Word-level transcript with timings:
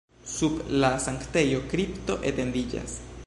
Sub 0.29 0.55
la 0.83 0.89
sanktejo 1.03 1.61
kripto 1.75 2.17
etendiĝas. 2.33 2.99